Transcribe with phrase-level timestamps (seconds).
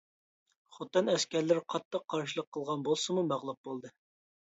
[0.77, 3.99] خوتەن ئەسكەرلىرى قاتتىق قارشىلىق قىلغان بولسىمۇ، مەغلۇپ بولدى.